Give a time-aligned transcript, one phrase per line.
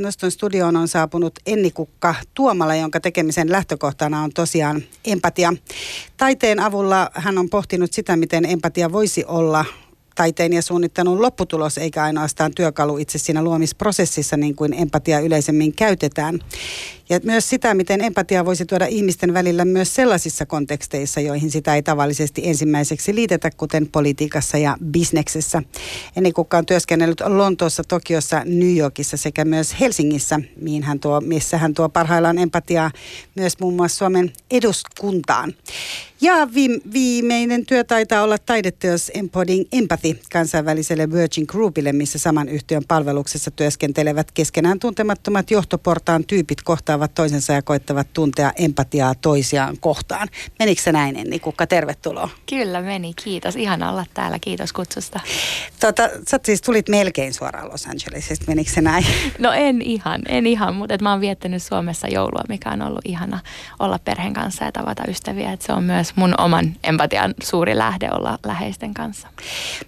[0.00, 5.52] Noston studioon on saapunut Enni Kukka Tuomala, jonka tekemisen lähtökohtana on tosiaan empatia.
[6.16, 9.64] Taiteen avulla hän on pohtinut sitä, miten empatia voisi olla
[10.14, 16.38] taiteen ja suunnittelun lopputulos, eikä ainoastaan työkalu itse siinä luomisprosessissa, niin kuin empatia yleisemmin käytetään.
[17.08, 21.82] Ja myös sitä, miten empatia voisi tuoda ihmisten välillä myös sellaisissa konteksteissa, joihin sitä ei
[21.82, 25.62] tavallisesti ensimmäiseksi liitetä, kuten politiikassa ja bisneksessä.
[26.16, 31.58] Eni Kukka on työskennellyt Lontoossa, Tokiossa, New Yorkissa sekä myös Helsingissä, mihin hän tuo, missä
[31.58, 32.90] hän tuo parhaillaan empatiaa
[33.34, 35.54] myös muun muassa Suomen eduskuntaan.
[36.24, 36.48] Ja
[36.92, 44.32] viimeinen työ taitaa olla taideteos Empoding Empathy kansainväliselle Virgin Groupille, missä saman yhtiön palveluksessa työskentelevät
[44.32, 50.28] keskenään tuntemattomat johtoportaan tyypit kohtaavat toisensa ja koittavat tuntea empatiaa toisiaan kohtaan.
[50.58, 51.66] Menikö se näin, Enni Kukka?
[51.66, 52.30] Tervetuloa.
[52.48, 53.56] Kyllä meni, kiitos.
[53.56, 55.20] Ihan olla täällä, kiitos kutsusta.
[55.80, 59.06] Tota, sä siis tulit melkein suoraan Los Angelesista, menikö se näin?
[59.38, 63.04] No en ihan, en ihan, mutta et mä oon viettänyt Suomessa joulua, mikä on ollut
[63.04, 63.40] ihana
[63.78, 65.52] olla perheen kanssa ja tavata ystäviä.
[65.52, 69.28] Et se on myös mun oman empatian suuri lähde olla läheisten kanssa.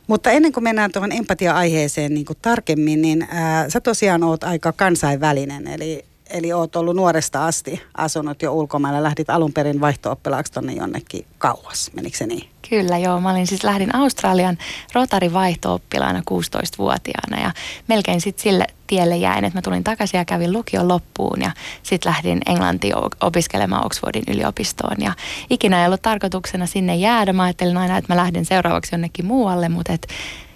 [0.07, 4.73] Mutta ennen kuin mennään tuohon empatia-aiheeseen niin kuin tarkemmin, niin ää, sä tosiaan oot aika
[4.73, 9.03] kansainvälinen, eli Eli oot ollut nuoresta asti asunut jo ulkomailla.
[9.03, 11.91] Lähdit alun perin vaihto-oppilaaksi tonne jonnekin kauas.
[11.95, 12.49] Menikö se niin?
[12.71, 13.21] Kyllä joo.
[13.21, 14.59] Mä olin siis lähdin Australian
[14.93, 17.53] Rotari vaihto-oppilaana 16-vuotiaana ja
[17.89, 21.51] melkein sitten sille tielle jäin, että mä tulin takaisin ja kävin lukion loppuun ja
[21.83, 25.13] sitten lähdin Englantiin opiskelemaan Oxfordin yliopistoon ja
[25.51, 27.33] ikinä ei ollut tarkoituksena sinne jäädä.
[27.33, 30.07] Mä ajattelin aina, että mä lähden seuraavaksi jonnekin muualle, mutta et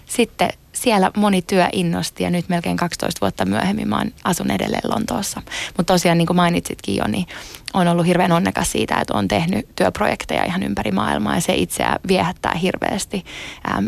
[0.05, 5.41] sitten siellä moni työ innosti ja nyt melkein 12 vuotta myöhemmin mä asun edelleen Lontoossa.
[5.77, 7.25] Mutta tosiaan niin kuin mainitsitkin jo, niin
[7.73, 11.99] on ollut hirveän onnekas siitä, että on tehnyt työprojekteja ihan ympäri maailmaa ja se itseä
[12.07, 13.25] viehättää hirveästi,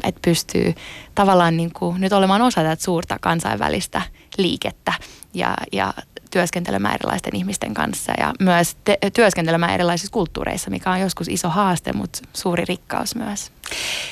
[0.03, 0.73] että pystyy
[1.15, 4.01] tavallaan niin kuin nyt olemaan osa tätä suurta kansainvälistä
[4.37, 4.93] liikettä
[5.33, 5.93] ja, ja
[6.33, 11.93] työskentelemään erilaisten ihmisten kanssa ja myös te- työskentelemään erilaisissa kulttuureissa, mikä on joskus iso haaste,
[11.93, 13.51] mutta suuri rikkaus myös.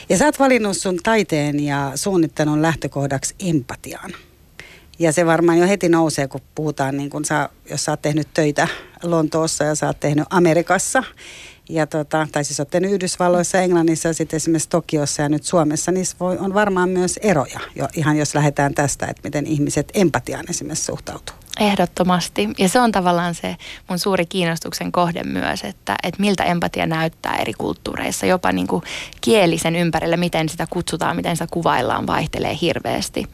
[0.10, 4.12] Ja sä oot valinnut sun taiteen ja suunnittelun lähtökohdaksi empatiaan.
[5.00, 8.28] Ja se varmaan jo heti nousee, kun puhutaan, niin kun sä, jos sä oot tehnyt
[8.34, 8.68] töitä
[9.04, 11.04] Lontoossa ja sä oot tehnyt Amerikassa,
[11.70, 15.92] ja tota, tai siis oot tehnyt Yhdysvalloissa, Englannissa ja sitten esimerkiksi Tokiossa ja nyt Suomessa,
[15.92, 20.46] niin voi, on varmaan myös eroja, jo, ihan jos lähdetään tästä, että miten ihmiset empatiaan
[20.50, 21.41] esimerkiksi suhtautuu.
[21.62, 22.50] Ehdottomasti.
[22.58, 23.56] Ja se on tavallaan se
[23.90, 28.26] mun suuri kiinnostuksen kohde myös, että, että miltä empatia näyttää eri kulttuureissa.
[28.26, 28.84] Jopa niin kuin
[29.22, 33.26] kielisen ympärillä, miten sitä kutsutaan, miten sitä kuvaillaan, vaihtelee hirveästi.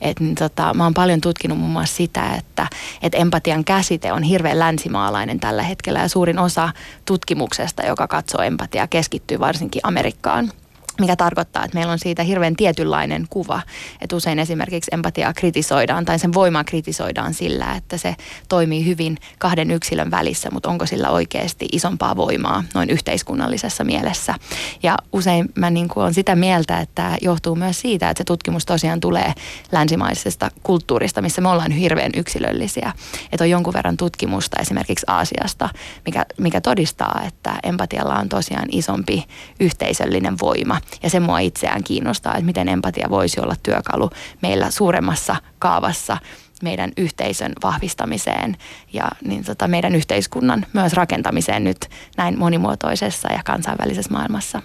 [0.00, 2.66] Et, niin tota, mä oon paljon tutkinut muun muassa sitä, että,
[3.02, 6.00] että empatian käsite on hirveän länsimaalainen tällä hetkellä.
[6.00, 6.68] Ja suurin osa
[7.04, 10.52] tutkimuksesta, joka katsoo empatiaa, keskittyy varsinkin Amerikkaan
[11.00, 13.62] mikä tarkoittaa, että meillä on siitä hirveän tietynlainen kuva.
[14.00, 18.16] Että usein esimerkiksi empatiaa kritisoidaan tai sen voimaa kritisoidaan sillä, että se
[18.48, 24.34] toimii hyvin kahden yksilön välissä, mutta onko sillä oikeasti isompaa voimaa noin yhteiskunnallisessa mielessä.
[24.82, 28.66] Ja usein mä niin kuin olen sitä mieltä, että johtuu myös siitä, että se tutkimus
[28.66, 29.34] tosiaan tulee
[29.72, 32.92] länsimaisesta kulttuurista, missä me ollaan hirveän yksilöllisiä.
[33.32, 35.68] Että on jonkun verran tutkimusta esimerkiksi Aasiasta,
[36.06, 39.24] mikä, mikä todistaa, että empatialla on tosiaan isompi
[39.60, 44.10] yhteisöllinen voima ja se mua itseään kiinnostaa, että miten empatia voisi olla työkalu
[44.42, 46.16] meillä suuremmassa kaavassa
[46.62, 48.56] meidän yhteisön vahvistamiseen
[48.92, 54.62] ja niin tota, meidän yhteiskunnan myös rakentamiseen nyt näin monimuotoisessa ja kansainvälisessä maailmassa.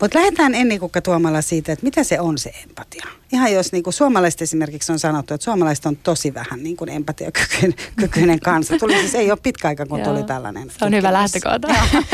[0.00, 3.06] Mutta lähdetään ennen kuin Tuomalla siitä, että mitä se on se empatia.
[3.32, 6.90] Ihan jos niin kuin suomalaiset esimerkiksi on sanottu, että suomalaiset on tosi vähän niin kuin
[6.90, 8.78] empatiakykyinen kansa.
[8.78, 10.70] Tuli siis ei ole pitkä aika, kun tuli tällainen.
[10.78, 11.68] Se on hyvä lähtökohta.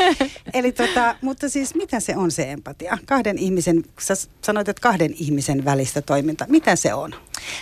[0.54, 2.98] Eli tota, mutta siis mitä se on se empatia?
[3.06, 6.46] Kahden ihmisen, sä sanoit, että kahden ihmisen välistä toiminta.
[6.48, 7.14] Mitä se on?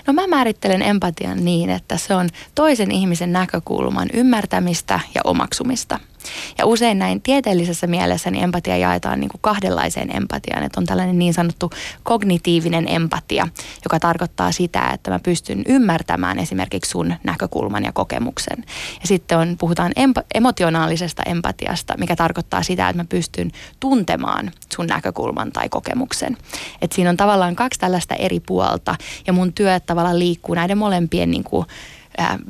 [0.06, 6.00] No mä määrittelen empatian niin, että se on toisen ihmisen näkökulman ymmärtämistä ja omaksumista–
[6.58, 10.62] ja usein näin tieteellisessä mielessä niin empatia jaetaan niin kuin kahdenlaiseen empatiaan.
[10.62, 11.70] Että on tällainen niin sanottu
[12.02, 13.48] kognitiivinen empatia,
[13.84, 18.64] joka tarkoittaa sitä, että mä pystyn ymmärtämään esimerkiksi sun näkökulman ja kokemuksen.
[19.00, 23.50] Ja sitten on, puhutaan emp- emotionaalisesta empatiasta, mikä tarkoittaa sitä, että mä pystyn
[23.80, 26.36] tuntemaan sun näkökulman tai kokemuksen.
[26.82, 28.96] Et siinä on tavallaan kaksi tällaista eri puolta
[29.26, 31.66] ja mun työ tavallaan liikkuu näiden molempien niin kuin,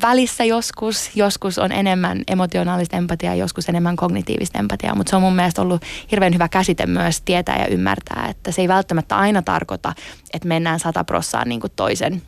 [0.02, 1.10] välissä joskus.
[1.14, 5.82] Joskus on enemmän emotionaalista empatiaa, joskus enemmän kognitiivista empatiaa, mutta se on mun mielestä ollut
[6.10, 9.92] hirveän hyvä käsite myös tietää ja ymmärtää, että se ei välttämättä aina tarkoita,
[10.32, 12.22] että mennään sata prossaan niin toisen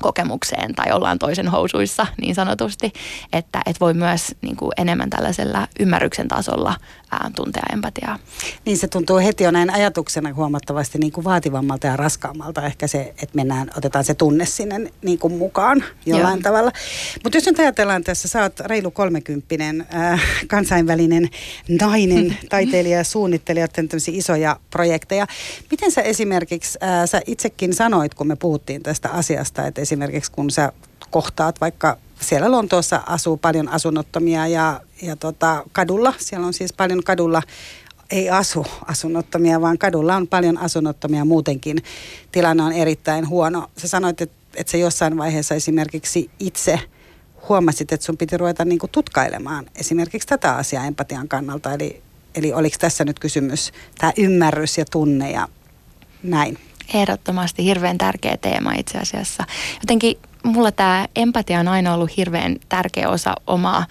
[0.00, 2.92] kokemukseen tai ollaan toisen housuissa niin sanotusti,
[3.32, 6.74] että et voi myös niin kuin enemmän tällaisella ymmärryksen tasolla
[7.36, 8.18] tuntea empatiaa.
[8.64, 13.00] Niin se tuntuu heti jo näin ajatuksena huomattavasti niin kuin vaativammalta ja raskaammalta ehkä se,
[13.00, 16.42] että mennään, otetaan se tunne sinne niin kuin mukaan jollain Joo.
[16.42, 16.72] tavalla.
[17.24, 21.28] Mutta jos nyt ajatellaan tässä, sä oot reilu kolmekymppinen äh, kansainvälinen
[21.80, 25.26] nainen, taiteilija ja suunnittelija, tämmöisiä isoja projekteja.
[25.70, 30.50] Miten sä esimerkiksi, äh, sä itsekin sanoit, kun me puhuttiin tästä asiasta, että esimerkiksi kun
[30.50, 30.72] sä
[31.10, 37.02] kohtaat vaikka siellä Lontoossa asuu paljon asunnottomia ja, ja tota, kadulla, siellä on siis paljon
[37.04, 37.42] kadulla
[38.12, 41.78] ei asu asunnottomia, vaan kadulla on paljon asunnottomia muutenkin.
[42.32, 43.70] Tilanne on erittäin huono.
[43.76, 46.80] Sä sanoit, että, että se jossain vaiheessa esimerkiksi itse
[47.48, 51.72] huomasit, että sun piti ruveta niin tutkailemaan esimerkiksi tätä asiaa empatian kannalta.
[51.72, 52.02] Eli,
[52.34, 55.48] eli oliko tässä nyt kysymys tämä ymmärrys ja tunne ja
[56.22, 56.58] näin?
[56.94, 59.44] Ehdottomasti hirveän tärkeä teema itse asiassa.
[59.80, 63.86] Jotenkin mulla tämä empatia on aina ollut hirveän tärkeä osa omaa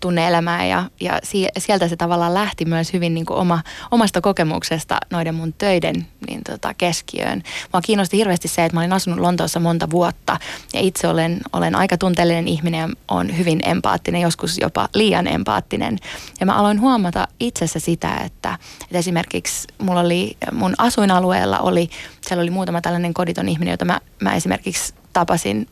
[0.00, 1.20] tunneelämää ja, ja
[1.58, 6.40] sieltä se tavallaan lähti myös hyvin niin kuin oma, omasta kokemuksesta noiden mun töiden niin
[6.44, 7.42] tota, keskiöön.
[7.72, 10.36] Mua kiinnosti hirveästi se, että mä olin asunut Lontoossa monta vuotta
[10.74, 15.98] ja itse olen, olen aika tunteellinen ihminen ja on hyvin empaattinen, joskus jopa liian empaattinen.
[16.40, 22.42] Ja mä aloin huomata itsessä sitä, että, että esimerkiksi mulla oli, mun asuinalueella oli, siellä
[22.42, 25.68] oli muutama tällainen koditon ihminen, jota mä, mä esimerkiksi tapasin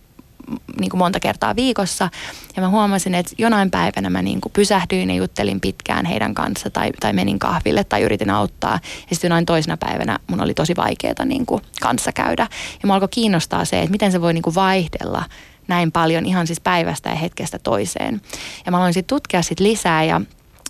[0.80, 2.10] niin kuin monta kertaa viikossa.
[2.56, 6.70] Ja mä huomasin, että jonain päivänä mä niin kuin pysähdyin ja juttelin pitkään heidän kanssa
[6.70, 8.80] tai, tai menin kahville tai yritin auttaa.
[9.10, 12.46] Ja sitten jonain toisena päivänä mun oli tosi vaikeaa niin kuin kanssa käydä.
[12.82, 15.24] Ja mä alkoi kiinnostaa se, että miten se voi niin kuin vaihdella
[15.68, 18.20] näin paljon ihan siis päivästä ja hetkestä toiseen.
[18.66, 20.20] Ja mä aloin sitten tutkia sit lisää ja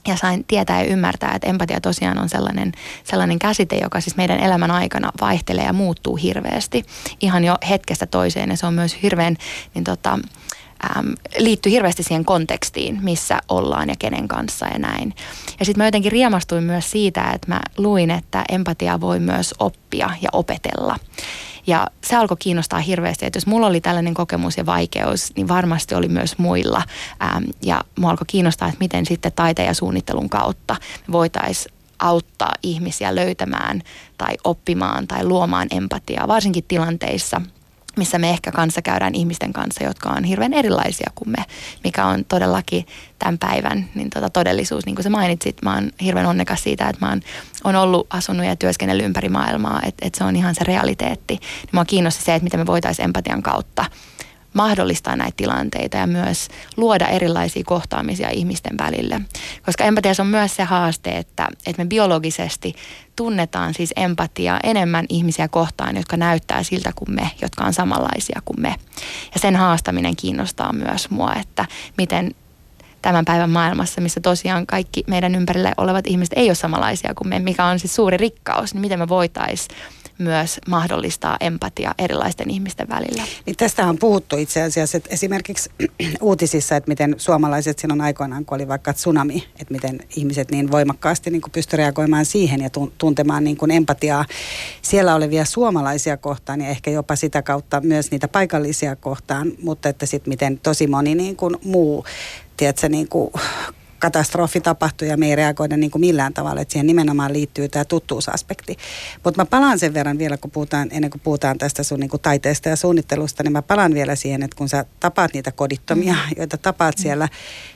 [0.09, 2.73] ja sain tietää ja ymmärtää, että empatia tosiaan on sellainen,
[3.05, 6.85] sellainen käsite, joka siis meidän elämän aikana vaihtelee ja muuttuu hirveästi
[7.21, 8.51] ihan jo hetkestä toiseen.
[8.51, 9.37] Ja se on myös hirveän,
[9.75, 10.19] niin tota,
[10.97, 15.15] äm, liittyy hirveästi siihen kontekstiin, missä ollaan ja kenen kanssa ja näin.
[15.59, 20.11] Ja sitten mä jotenkin riemastuin myös siitä, että mä luin, että empatia voi myös oppia
[20.23, 20.97] ja opetella.
[21.67, 25.95] Ja se alkoi kiinnostaa hirveästi, että jos mulla oli tällainen kokemus ja vaikeus, niin varmasti
[25.95, 26.83] oli myös muilla.
[27.23, 30.77] Ähm, ja mua alkoi kiinnostaa, että miten sitten taiteen ja suunnittelun kautta
[31.13, 33.83] voitaisiin auttaa ihmisiä löytämään
[34.19, 37.41] tai oppimaan tai luomaan empatiaa, varsinkin tilanteissa–
[37.97, 41.45] missä me ehkä kanssa käydään ihmisten kanssa, jotka on hirveän erilaisia kuin me,
[41.85, 42.87] mikä on todellakin
[43.19, 44.87] tämän päivän niin tota todellisuus.
[44.87, 47.21] Niin kuin sä mainitsit, mä oon hirveän onnekas siitä, että mä oon,
[47.65, 51.35] on ollut asunut ja työskennellyt ympäri maailmaa, että, että se on ihan se realiteetti.
[51.35, 53.85] Niin mua kiinnosti se, että miten me voitaisiin empatian kautta
[54.55, 59.21] mahdollistaa näitä tilanteita ja myös luoda erilaisia kohtaamisia ihmisten välille.
[59.67, 62.75] Koska empatiassa on myös se haaste, että, että me biologisesti
[63.17, 68.61] tunnetaan siis empatiaa enemmän ihmisiä kohtaan, jotka näyttää siltä kuin me, jotka on samanlaisia kuin
[68.61, 68.75] me.
[69.35, 71.65] Ja sen haastaminen kiinnostaa myös mua, että
[71.99, 72.35] miten
[73.03, 77.39] tämän päivän maailmassa, missä tosiaan kaikki meidän ympärillä olevat ihmiset ei ole samanlaisia kuin me,
[77.39, 79.77] mikä on siis suuri rikkaus, niin miten me voitaisiin
[80.19, 83.23] myös mahdollistaa empatia erilaisten ihmisten välillä.
[83.47, 85.71] Niin tästä on puhuttu itse asiassa, että esimerkiksi
[86.21, 91.31] uutisissa, että miten suomalaiset silloin aikoinaan, kun oli vaikka tsunami, että miten ihmiset niin voimakkaasti
[91.31, 94.25] niin pystyivät reagoimaan siihen ja tuntemaan niin kuin empatiaa
[94.83, 100.07] siellä olevia suomalaisia kohtaan ja ehkä jopa sitä kautta myös niitä paikallisia kohtaan, mutta että
[100.07, 102.05] sitten miten tosi moni niin kuin muu
[102.57, 103.33] tiedätkö, niin kuin
[103.99, 107.85] katastrofi tapahtui ja me ei reagoida niin kuin millään tavalla, että siihen nimenomaan liittyy tämä
[107.85, 108.77] tuttuusaspekti.
[109.25, 112.23] Mutta mä palaan sen verran vielä, kun puhutaan, ennen kuin puhutaan tästä sun niin kuin
[112.23, 116.37] taiteesta ja suunnittelusta, niin mä palaan vielä siihen, että kun sä tapaat niitä kodittomia, mm.
[116.37, 117.29] joita tapaat siellä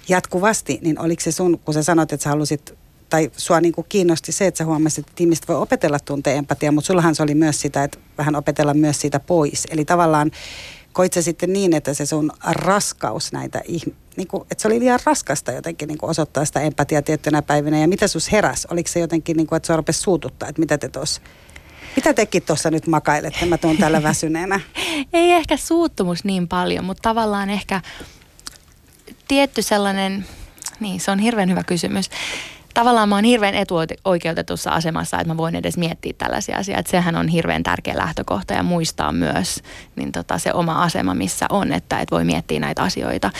[0.08, 2.74] jatkuvasti, niin oliko se sun, kun sä sanoit, että sä halusit
[3.10, 6.72] tai sua niin kuin kiinnosti se, että sä huomasit, että ihmiset voi opetella tuntea empatiaa,
[6.72, 9.66] mutta sullahan se oli myös sitä, että vähän opetella myös siitä pois.
[9.70, 10.30] Eli tavallaan
[10.92, 14.80] koit se sitten niin, että se sun raskaus näitä ihmisiä, niin kuin, että se oli
[14.80, 17.78] liian raskasta jotenkin niin kuin osoittaa sitä empatiaa tiettynä päivinä.
[17.78, 18.66] Ja mitä sus heräs?
[18.70, 21.20] Oliko se jotenkin, niin kuin, että se rupesi suututtaa, että mitä te tuossa
[21.96, 23.46] mitä tekin tuossa nyt makailette?
[23.46, 24.60] Mä tuun täällä väsyneenä.
[25.12, 27.80] Ei ehkä suuttumus niin paljon, mutta tavallaan ehkä
[29.28, 30.26] tietty sellainen,
[30.80, 32.10] niin se on hirveän hyvä kysymys
[32.78, 36.90] tavallaan mä oon hirveän etuoikeutetussa asemassa, että mä voin edes miettiä tällaisia asioita.
[36.90, 39.62] Sehän on hirveän tärkeä lähtökohta ja muistaa myös
[39.96, 43.30] niin tota, se oma asema, missä on, että et voi miettiä näitä asioita.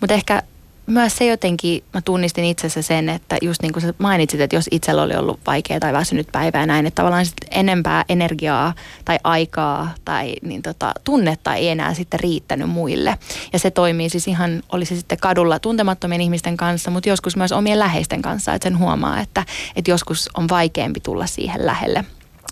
[0.00, 0.42] Mutta ehkä
[0.88, 4.68] myös se jotenkin, mä tunnistin itsessä sen, että just niin kuin sä mainitsit, että jos
[4.70, 9.18] itsellä oli ollut vaikea tai väsynyt päivä ja näin, että tavallaan sit enempää energiaa tai
[9.24, 13.18] aikaa tai niin tota, tunnetta ei enää sitten riittänyt muille.
[13.52, 17.78] Ja se toimii siis ihan, olisi sitten kadulla tuntemattomien ihmisten kanssa, mutta joskus myös omien
[17.78, 19.44] läheisten kanssa, että sen huomaa, että,
[19.76, 22.04] että joskus on vaikeampi tulla siihen lähelle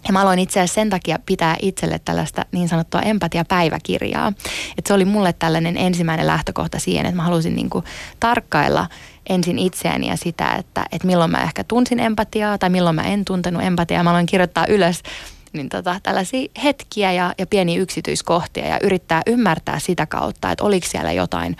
[0.06, 4.32] Ja mä aloin itse asiassa sen takia pitää itselle tällaista niin sanottua empatiapäiväkirjaa.
[4.78, 7.84] Että se oli mulle tällainen ensimmäinen lähtökohta siihen, että mä halusin niin kuin
[8.20, 8.86] tarkkailla
[9.28, 13.24] ensin itseäni ja sitä, että, että milloin mä ehkä tunsin empatiaa tai milloin mä en
[13.24, 14.02] tuntenut empatiaa.
[14.02, 15.02] Mä aloin kirjoittaa ylös
[15.52, 20.86] niin tota, tällaisia hetkiä ja, ja pieniä yksityiskohtia ja yrittää ymmärtää sitä kautta, että oliko
[20.86, 21.56] siellä jotain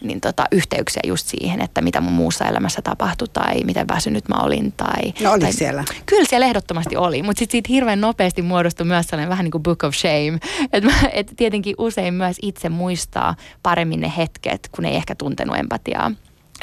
[0.00, 4.34] niin tota, yhteyksiä just siihen, että mitä mun muussa elämässä tapahtui tai miten väsynyt mä
[4.42, 4.72] olin.
[4.72, 5.84] Tai, no oli tai, siellä?
[6.06, 9.62] Kyllä siellä ehdottomasti oli, mutta sitten siitä hirveän nopeasti muodostui myös sellainen vähän niin kuin
[9.62, 10.38] book of shame.
[10.72, 16.12] Että et tietenkin usein myös itse muistaa paremmin ne hetket, kun ei ehkä tuntenut empatiaa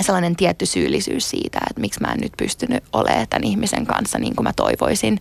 [0.01, 4.35] sellainen tietty syyllisyys siitä, että miksi mä en nyt pystynyt olemaan tämän ihmisen kanssa niin
[4.35, 5.19] kuin mä toivoisin,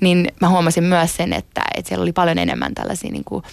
[0.00, 3.44] niin mä huomasin myös sen, että, että siellä oli paljon enemmän tällaisia niin kuin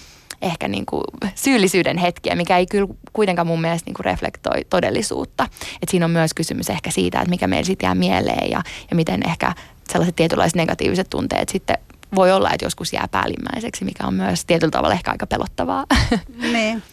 [0.41, 1.03] ehkä niin kuin
[1.35, 5.47] syyllisyyden hetkiä, mikä ei kyllä kuitenkaan mun mielestä niin kuin reflektoi todellisuutta.
[5.81, 8.95] Et siinä on myös kysymys ehkä siitä, että mikä meillä sitten jää mieleen ja, ja
[8.95, 9.53] miten ehkä
[9.89, 11.77] sellaiset tietynlaiset negatiiviset tunteet sitten
[12.15, 15.85] voi olla, että joskus jää päällimmäiseksi, mikä on myös tietyllä tavalla ehkä aika pelottavaa.
[16.53, 16.83] Niin.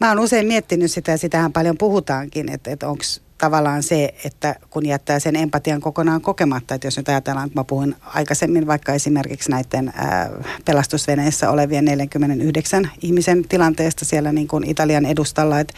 [0.00, 3.02] Mä oon usein miettinyt sitä ja sitähän paljon puhutaankin, että, että onko
[3.40, 7.64] tavallaan se, että kun jättää sen empatian kokonaan kokematta, että jos nyt ajatellaan, että mä
[7.64, 10.30] puhuin aikaisemmin vaikka esimerkiksi näiden ää,
[10.64, 15.74] pelastusveneissä olevien 49 ihmisen tilanteesta siellä niin kuin Italian edustalla, että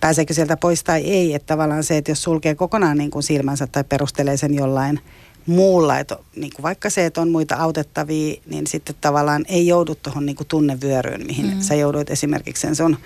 [0.00, 3.66] pääseekö sieltä pois tai ei, että tavallaan se, että jos sulkee kokonaan niin kuin silmänsä
[3.66, 5.00] tai perustelee sen jollain–
[5.46, 9.94] muulla, että niin kuin vaikka se, että on muita autettavia, niin sitten tavallaan ei joudu
[9.94, 11.60] tuohon niin tunnevyöryyn, mihin mm.
[11.60, 12.96] sä jouduit esimerkiksi sen sun,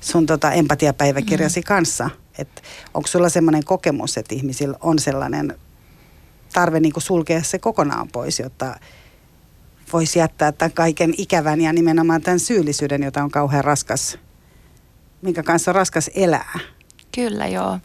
[0.00, 1.64] sun tota empatiapäiväkirjasi mm.
[1.64, 2.10] kanssa.
[2.94, 5.58] Onko sulla semmoinen kokemus, että ihmisillä on sellainen
[6.52, 8.80] tarve niin kuin sulkea se kokonaan pois, jotta
[9.92, 14.18] voisi jättää tämän kaiken ikävän ja nimenomaan tämän syyllisyyden, jota on kauhean raskas,
[15.22, 16.58] minkä kanssa on raskas elää.
[17.14, 17.78] Kyllä joo.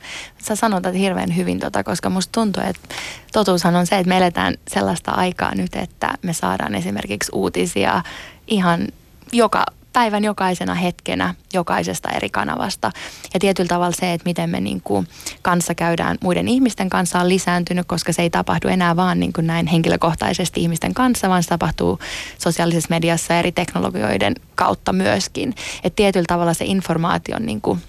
[0.47, 2.95] Sä sanotat hirveän hyvin tota, koska musta tuntuu, että
[3.33, 8.01] totuushan on se, että me eletään sellaista aikaa nyt, että me saadaan esimerkiksi uutisia
[8.47, 8.87] ihan
[9.31, 12.91] joka päivän jokaisena hetkenä jokaisesta eri kanavasta.
[13.33, 15.07] Ja tietyllä tavalla se, että miten me niin kuin
[15.41, 19.47] kanssa käydään muiden ihmisten kanssa on lisääntynyt, koska se ei tapahdu enää vaan niin kuin
[19.47, 21.99] näin henkilökohtaisesti ihmisten kanssa, vaan se tapahtuu
[22.37, 25.55] sosiaalisessa mediassa eri teknologioiden kautta myöskin.
[25.83, 27.79] Että tietyllä tavalla se informaation niin kuin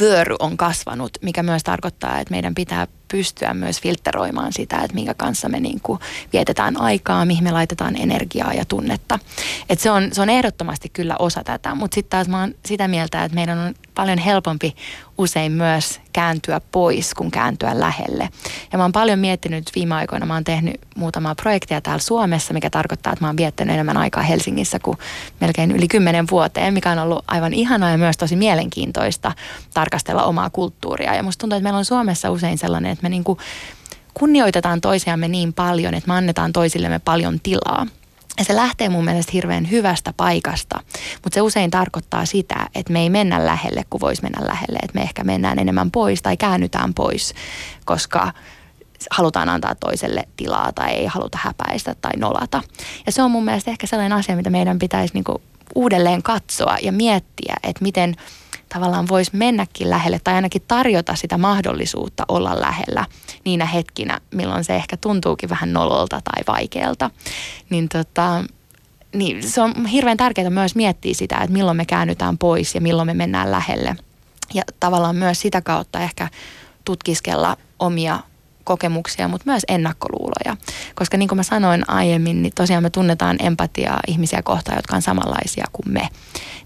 [0.00, 5.14] vyöry on kasvanut, mikä myös tarkoittaa, että meidän pitää pystyä myös filtteroimaan sitä, että minkä
[5.14, 6.00] kanssa me niin kuin
[6.32, 9.18] vietetään aikaa, mihin me laitetaan energiaa ja tunnetta.
[9.68, 12.88] Et se, on, se on ehdottomasti kyllä osa tätä, mutta sitten taas mä oon sitä
[12.88, 14.76] mieltä, että meidän on paljon helpompi
[15.18, 18.28] usein myös kääntyä pois kuin kääntyä lähelle.
[18.72, 22.70] Ja mä oon paljon miettinyt viime aikoina, mä oon tehnyt muutamaa projektia täällä Suomessa, mikä
[22.70, 24.98] tarkoittaa, että mä oon viettänyt enemmän aikaa Helsingissä kuin
[25.40, 29.32] melkein yli kymmenen vuoteen, mikä on ollut aivan ihanaa ja myös tosi mielenkiintoista
[29.74, 31.14] tarkastella omaa kulttuuria.
[31.14, 33.38] Ja musta tuntuu, että meillä on Suomessa usein sellainen, että me niinku
[34.14, 37.86] kunnioitetaan toisiamme niin paljon, että me annetaan toisillemme paljon tilaa.
[38.38, 40.80] Ja se lähtee mun mielestä hirveän hyvästä paikasta,
[41.24, 44.78] mutta se usein tarkoittaa sitä, että me ei mennä lähelle, kun voisi mennä lähelle.
[44.82, 47.34] Että me ehkä mennään enemmän pois tai käännytään pois,
[47.84, 48.32] koska
[49.10, 52.62] halutaan antaa toiselle tilaa tai ei haluta häpäistä tai nolata.
[53.06, 55.42] Ja se on mun mielestä ehkä sellainen asia, mitä meidän pitäisi niinku
[55.74, 58.14] uudelleen katsoa ja miettiä, että miten–
[58.68, 63.04] tavallaan voisi mennäkin lähelle tai ainakin tarjota sitä mahdollisuutta olla lähellä
[63.44, 67.10] niinä hetkinä, milloin se ehkä tuntuukin vähän nololta tai vaikealta.
[67.70, 68.44] Niin tota,
[69.14, 73.06] niin se on hirveän tärkeää myös miettiä sitä, että milloin me käännytään pois ja milloin
[73.06, 73.96] me mennään lähelle.
[74.54, 76.28] Ja tavallaan myös sitä kautta ehkä
[76.84, 78.20] tutkiskella omia
[78.68, 80.56] kokemuksia, mutta myös ennakkoluuloja.
[80.94, 85.02] Koska niin kuin mä sanoin aiemmin, niin tosiaan me tunnetaan empatiaa ihmisiä kohtaan, jotka on
[85.02, 86.08] samanlaisia kuin me.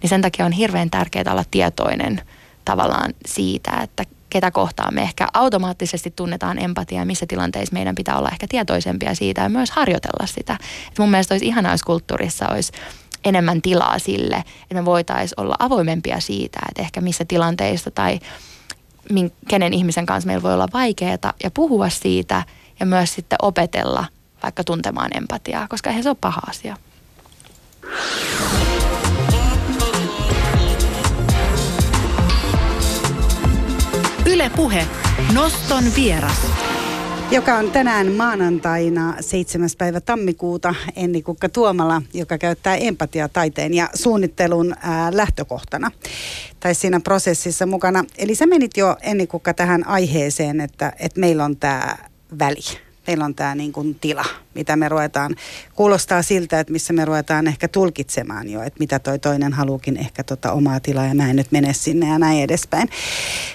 [0.02, 2.21] Niin sen takia on hirveän tärkeää olla tietoinen
[2.64, 8.30] tavallaan siitä, että ketä kohtaan me ehkä automaattisesti tunnetaan empatiaa, missä tilanteissa meidän pitää olla
[8.32, 10.59] ehkä tietoisempia siitä ja myös harjoitella sitä.
[10.88, 12.73] Et mun mielestä olisi ihanaa, jos kulttuurissa olisi
[13.25, 18.18] enemmän tilaa sille, että me voitaisiin olla avoimempia siitä, että ehkä missä tilanteissa tai
[19.49, 22.42] kenen ihmisen kanssa meillä voi olla vaikeaa ja puhua siitä
[22.80, 24.04] ja myös sitten opetella
[24.42, 26.76] vaikka tuntemaan empatiaa, koska eihän se ole paha asia.
[34.26, 34.87] Yle Puhe.
[35.35, 36.51] Noston vieras
[37.32, 39.68] joka on tänään maanantaina 7.
[39.78, 45.90] päivä tammikuuta Enni Kukka Tuomala, joka käyttää empatia taiteen ja suunnittelun ää, lähtökohtana
[46.60, 48.04] tai siinä prosessissa mukana.
[48.18, 51.96] Eli sä menit jo Enni Kukka tähän aiheeseen, että, että meillä on tämä
[52.38, 52.78] väli.
[53.06, 54.24] Meillä on tämä niin tila,
[54.54, 55.36] mitä me ruvetaan,
[55.74, 60.24] kuulostaa siltä, että missä me ruvetaan ehkä tulkitsemaan jo, että mitä toi toinen haluukin ehkä
[60.24, 62.88] tota omaa tilaa ja mä en nyt mene sinne ja näin edespäin.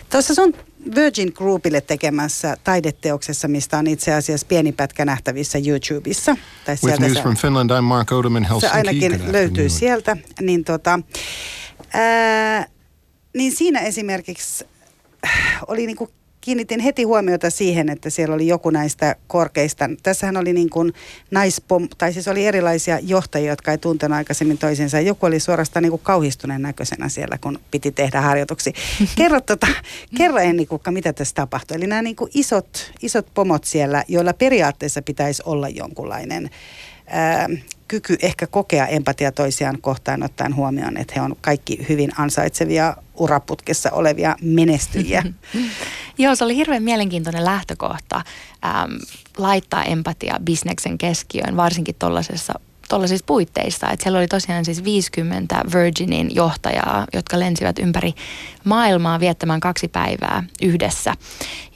[0.10, 0.53] Tuossa sun
[0.96, 6.38] Virgin Groupille tekemässä taideteoksessa, mistä on itse asiassa pieni pätkä nähtävissä YouTubessa.
[6.65, 8.67] Tai With news se, from Finland, I'm Mark Odom in Helsinki.
[8.67, 10.17] Se ainakin löytyy sieltä.
[10.41, 11.00] Niin, tota,
[11.94, 12.67] ää,
[13.34, 14.65] niin siinä esimerkiksi
[15.67, 16.10] oli niinku
[16.48, 19.89] kiinnitin heti huomiota siihen, että siellä oli joku näistä korkeista.
[20.04, 20.94] Tässähän oli niin kuin
[21.32, 25.00] naispom, tai siis oli erilaisia johtajia, jotka ei tuntenut aikaisemmin toisensa.
[25.00, 28.74] Joku oli suorastaan niin kuin kauhistuneen näköisenä siellä, kun piti tehdä harjoituksia.
[29.18, 29.68] Kerro, tota,
[30.18, 31.77] kerro Enni Kukka, mitä tässä tapahtui.
[31.77, 36.50] Eli nämä niin kuin isot, isot pomot siellä, joilla periaatteessa pitäisi olla jonkunlainen
[37.08, 37.48] ää,
[37.88, 43.91] kyky ehkä kokea empatia toisiaan kohtaan ottaen huomioon, että he on kaikki hyvin ansaitsevia uraputkessa
[43.91, 45.24] olevia menestyjiä.
[46.17, 48.15] Joo, se oli hirveän mielenkiintoinen lähtökohta
[48.65, 49.00] äm,
[49.38, 52.53] laittaa empatia bisneksen keskiöön, varsinkin tuollaisessa
[52.89, 53.89] tuollaisissa puitteissa.
[53.89, 58.13] Että siellä oli tosiaan siis 50 Virginin johtajaa, jotka lensivät ympäri
[58.63, 61.13] maailmaa viettämään kaksi päivää yhdessä.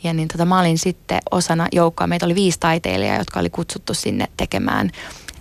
[0.03, 3.93] Ja niin tota, mä olin sitten osana joukkoa, meitä oli viisi taiteilijaa, jotka oli kutsuttu
[3.93, 4.91] sinne tekemään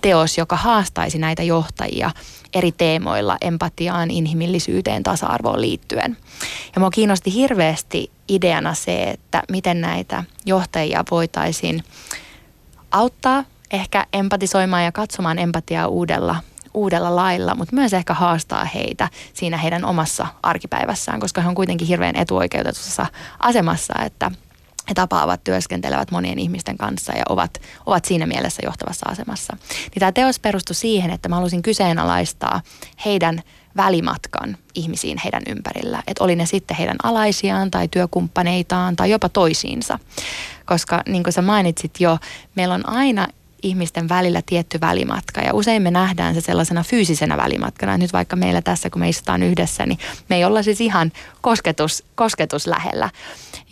[0.03, 2.11] teos, joka haastaisi näitä johtajia
[2.55, 6.17] eri teemoilla, empatiaan, inhimillisyyteen, tasa-arvoon liittyen.
[6.75, 11.85] Ja mua kiinnosti hirveästi ideana se, että miten näitä johtajia voitaisiin
[12.91, 16.37] auttaa ehkä empatisoimaan ja katsomaan empatiaa uudella,
[16.75, 21.89] uudella lailla, mutta myös ehkä haastaa heitä siinä heidän omassa arkipäivässään, koska he on kuitenkin
[21.89, 23.07] hirveän etuoikeutetussa
[23.39, 24.31] asemassa, että
[24.91, 29.57] he tapaavat, työskentelevät monien ihmisten kanssa ja ovat, ovat siinä mielessä johtavassa asemassa.
[29.71, 32.61] Niin tämä teos perustui siihen, että mä halusin kyseenalaistaa
[33.05, 33.43] heidän
[33.77, 36.03] välimatkan ihmisiin heidän ympärillä.
[36.07, 39.99] Että oli ne sitten heidän alaisiaan tai työkumppaneitaan tai jopa toisiinsa.
[40.67, 42.19] Koska niin kuin sä mainitsit jo,
[42.55, 43.29] meillä on aina
[43.63, 47.99] ihmisten välillä tietty välimatka ja usein me nähdään se sellaisena fyysisenä välimatkana.
[47.99, 49.99] Nyt vaikka meillä tässä, kun me istutaan yhdessä, niin
[50.29, 53.11] me ei olla siis ihan kosketus, kosketus lähellä.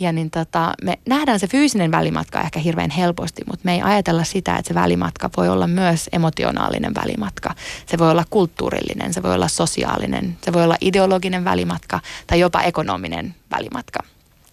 [0.00, 4.24] Ja niin tota, me nähdään se fyysinen välimatka ehkä hirveän helposti, mutta me ei ajatella
[4.24, 7.54] sitä, että se välimatka voi olla myös emotionaalinen välimatka.
[7.86, 12.62] Se voi olla kulttuurillinen, se voi olla sosiaalinen, se voi olla ideologinen välimatka tai jopa
[12.62, 14.00] ekonominen välimatka.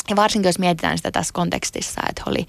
[0.10, 2.48] Ja varsinkin jos mietitään sitä tässä kontekstissa, että oli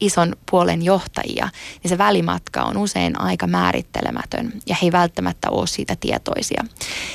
[0.00, 1.48] ison puolen johtajia,
[1.82, 6.64] niin se välimatka on usein aika määrittelemätön ja he ei välttämättä ole siitä tietoisia.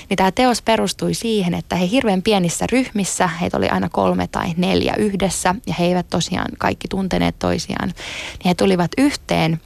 [0.09, 4.53] Niin tämä teos perustui siihen, että he hirveän pienissä ryhmissä, heitä oli aina kolme tai
[4.57, 9.61] neljä yhdessä ja he eivät tosiaan kaikki tunteneet toisiaan, niin he tulivat yhteen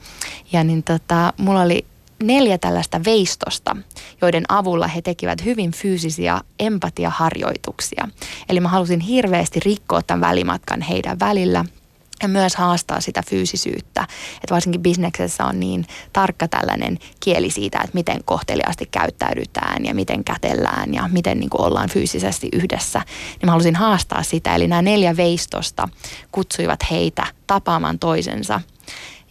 [0.51, 1.85] ja niin tota, mulla oli
[2.23, 3.77] neljä tällaista veistosta,
[4.21, 8.07] joiden avulla he tekivät hyvin fyysisiä empatiaharjoituksia.
[8.49, 11.65] Eli mä halusin hirveästi rikkoa tämän välimatkan heidän välillä–
[12.21, 14.07] ja myös haastaa sitä fyysisyyttä.
[14.35, 20.23] Että varsinkin bisneksessä on niin tarkka tällainen kieli siitä, että miten kohteliaasti käyttäydytään ja miten
[20.23, 22.99] kätellään ja miten niin kuin ollaan fyysisesti yhdessä.
[23.29, 24.55] Niin mä halusin haastaa sitä.
[24.55, 25.89] Eli nämä neljä veistosta
[26.31, 28.61] kutsuivat heitä tapaamaan toisensa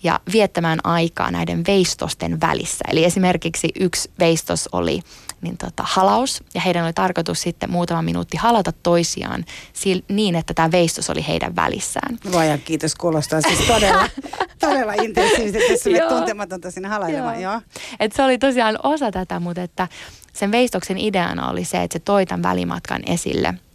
[0.03, 2.85] ja viettämään aikaa näiden veistosten välissä.
[2.89, 5.03] Eli esimerkiksi yksi veistos oli
[5.47, 9.45] niin tota, halaus ja heidän oli tarkoitus sitten muutama minuutti halata toisiaan
[9.81, 12.19] sil, niin, että tämä veistos oli heidän välissään.
[12.33, 14.09] Luojan kiitos, kuulostaa siis todella,
[14.61, 17.43] todella intensiivisesti, tässä me tuntematonta sinne halailemaan.
[17.43, 17.61] Joo.
[18.01, 19.89] Et se oli tosiaan osa tätä, mutta että
[20.33, 23.55] sen veistoksen ideana oli se, että se toi tämän välimatkan esille–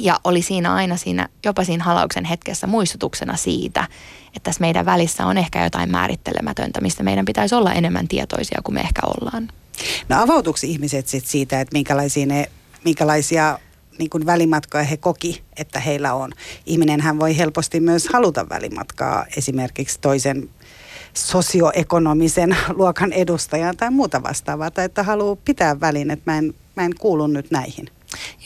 [0.00, 3.88] ja oli siinä aina siinä, jopa siinä halauksen hetkessä muistutuksena siitä,
[4.26, 8.74] että tässä meidän välissä on ehkä jotain määrittelemätöntä, mistä meidän pitäisi olla enemmän tietoisia kuin
[8.74, 9.48] me ehkä ollaan.
[10.08, 12.50] No avautuuko ihmiset sit siitä, että minkälaisia, ne,
[12.84, 13.58] minkälaisia
[13.98, 16.32] niin kuin välimatkoja he koki, että heillä on.
[16.66, 20.50] Ihminenhän voi helposti myös haluta välimatkaa esimerkiksi toisen
[21.14, 26.84] sosioekonomisen luokan edustajan tai muuta vastaavaa, tai että haluaa pitää välin, että mä en, mä
[26.84, 27.88] en kuulu nyt näihin.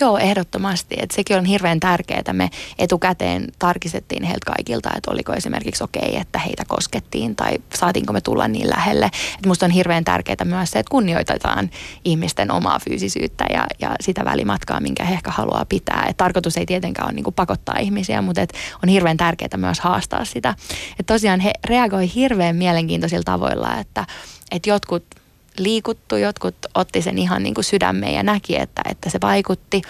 [0.01, 0.97] Joo, ehdottomasti.
[0.99, 2.33] Et sekin on hirveän tärkeää.
[2.33, 8.13] Me etukäteen tarkistettiin heiltä kaikilta, että oliko esimerkiksi okei, okay, että heitä koskettiin tai saatiinko
[8.13, 9.07] me tulla niin lähelle.
[9.39, 11.71] Et musta on hirveän tärkeää myös se, että kunnioitetaan
[12.05, 16.07] ihmisten omaa fyysisyyttä ja, ja sitä välimatkaa, minkä he ehkä haluaa pitää.
[16.09, 20.25] Et tarkoitus ei tietenkään ole niinku pakottaa ihmisiä, mutta et on hirveän tärkeää myös haastaa
[20.25, 20.55] sitä.
[21.01, 24.07] Et tosiaan he reagoivat hirveän mielenkiintoisilla tavoilla, että,
[24.51, 25.24] että jotkut
[25.59, 29.83] liikuttu, jotkut otti sen ihan niin kuin sydämeen ja näki, että, että se vaikutti.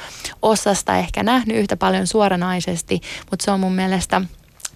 [0.42, 3.00] Osasta ehkä nähnyt yhtä paljon suoranaisesti,
[3.30, 4.22] mutta se on mun mielestä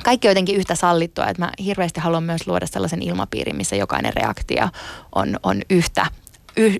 [0.04, 4.68] kaikki jotenkin yhtä sallittua, että mä hirveästi haluan myös luoda sellaisen ilmapiirin, missä jokainen reaktio
[5.14, 6.06] on, on yhtä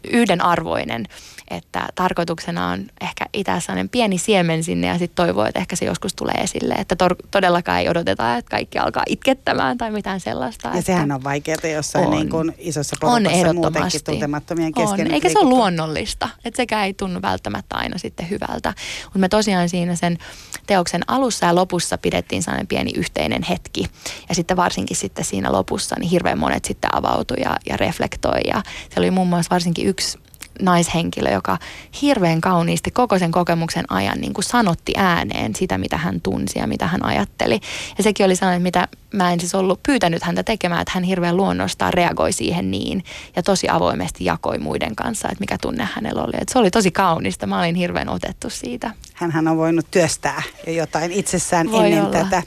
[0.05, 1.07] yhdenarvoinen
[1.51, 5.85] että tarkoituksena on ehkä itää sellainen pieni siemen sinne ja sitten toivoo, että ehkä se
[5.85, 6.75] joskus tulee esille.
[6.75, 10.71] Että tor- todellakaan ei odoteta, että kaikki alkaa itkettämään tai mitään sellaista.
[10.75, 15.07] Ja sehän on vaikeaa jossain on, niin kuin isossa porukassa muutenkin tuntemattomien kesken.
[15.07, 16.29] On, eikä se ole luonnollista.
[16.45, 18.75] Että sekään ei tunnu välttämättä aina sitten hyvältä.
[19.05, 20.19] Mutta me tosiaan siinä sen
[20.67, 23.87] teoksen alussa ja lopussa pidettiin sellainen pieni yhteinen hetki.
[24.29, 28.41] Ja sitten varsinkin sitten siinä lopussa niin hirveän monet sitten avautui ja, ja reflektoi.
[28.47, 28.63] Ja
[28.95, 30.19] se oli muun muassa varsinkin yksi
[30.62, 31.59] naishenkilö, joka
[32.03, 36.66] hirveän kauniisti koko sen kokemuksen ajan niin kuin sanotti ääneen sitä, mitä hän tunsi ja
[36.66, 37.61] mitä hän ajatteli.
[37.99, 41.37] Ja sekin oli sellainen, mitä mä en siis ollut pyytänyt häntä tekemään, että hän hirveän
[41.37, 43.05] luonnostaan reagoi siihen niin
[43.37, 46.37] ja tosi avoimesti jakoi muiden kanssa, että mikä tunne hänellä oli.
[46.40, 48.90] Että se oli tosi kaunista, mä olin hirveän otettu siitä.
[49.14, 52.12] Hänhän on voinut työstää jo jotain itsessään Voi ennen olla.
[52.12, 52.42] tätä.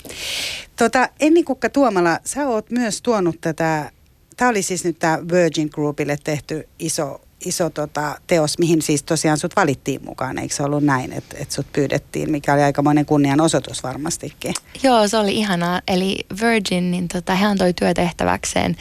[0.76, 3.92] Tota, Enni Kukka Tuomala, sä oot myös tuonut tätä,
[4.38, 9.38] tämä oli siis nyt tämä Virgin Groupille tehty iso iso tota, teos, mihin siis tosiaan
[9.38, 13.84] sut valittiin mukaan, eikö se ollut näin, että et sut pyydettiin, mikä oli aikamoinen kunnianosoitus
[13.84, 14.54] varmastikin.
[14.84, 15.82] Joo, se oli ihanaa.
[15.88, 18.76] Eli Virgin, niin tota, he antoi työtehtäväkseen